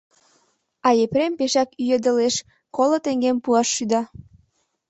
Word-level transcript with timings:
А 0.87 0.89
Епрем 1.03 1.33
пешак 1.39 1.69
ӱедылеш, 1.83 2.35
коло 2.75 2.97
теҥгем 3.03 3.37
пуаш 3.43 3.67
шӱда. 3.75 4.01